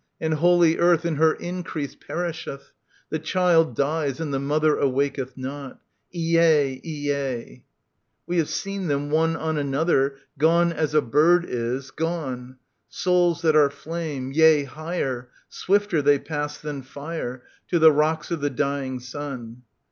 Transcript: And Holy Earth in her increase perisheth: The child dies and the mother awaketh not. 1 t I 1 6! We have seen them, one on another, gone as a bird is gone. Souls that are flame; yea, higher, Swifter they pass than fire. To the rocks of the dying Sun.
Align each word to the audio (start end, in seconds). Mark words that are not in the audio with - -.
And 0.19 0.33
Holy 0.33 0.79
Earth 0.79 1.05
in 1.05 1.17
her 1.17 1.33
increase 1.35 1.93
perisheth: 1.93 2.71
The 3.11 3.19
child 3.19 3.75
dies 3.75 4.19
and 4.19 4.33
the 4.33 4.39
mother 4.39 4.75
awaketh 4.75 5.37
not. 5.37 5.73
1 6.11 6.11
t 6.13 6.39
I 6.39 6.81
1 7.45 7.47
6! 7.51 7.59
We 8.25 8.37
have 8.39 8.49
seen 8.49 8.87
them, 8.87 9.11
one 9.11 9.35
on 9.35 9.59
another, 9.59 10.17
gone 10.39 10.73
as 10.73 10.95
a 10.95 11.03
bird 11.03 11.45
is 11.47 11.91
gone. 11.91 12.57
Souls 12.89 13.43
that 13.43 13.55
are 13.55 13.69
flame; 13.69 14.31
yea, 14.31 14.63
higher, 14.63 15.29
Swifter 15.49 16.01
they 16.01 16.17
pass 16.17 16.57
than 16.57 16.81
fire. 16.81 17.43
To 17.67 17.77
the 17.77 17.91
rocks 17.91 18.31
of 18.31 18.41
the 18.41 18.49
dying 18.49 18.99
Sun. 18.99 19.61